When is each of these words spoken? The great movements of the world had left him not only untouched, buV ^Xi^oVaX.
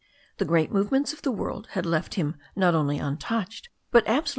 The 0.37 0.45
great 0.45 0.71
movements 0.71 1.13
of 1.13 1.21
the 1.21 1.31
world 1.31 1.67
had 1.73 1.85
left 1.85 2.15
him 2.15 2.35
not 2.55 2.73
only 2.73 2.97
untouched, 2.97 3.69
buV 3.93 4.03
^Xi^oVaX. 4.05 4.29